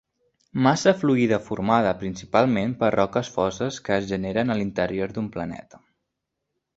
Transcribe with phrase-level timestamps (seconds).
[0.67, 5.81] Massa fluida formada principalment per roques foses que es genera a l'interior d'un planeta.